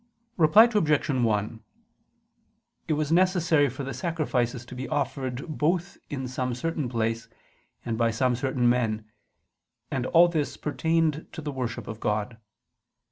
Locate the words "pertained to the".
10.57-11.51